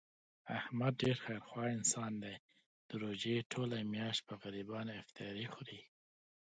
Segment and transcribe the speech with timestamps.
[0.59, 2.35] احمد ډېر خیر خوا انسان دی،
[2.89, 5.81] د روژې ټوله میاشت په غریبانو افطاري خوري.